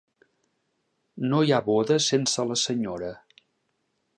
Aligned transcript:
No 1.33 1.41
hi 1.47 1.53
ha 1.57 1.61
boda 1.67 1.99
sense 2.07 2.47
la 2.53 2.59
senyora. 2.63 3.13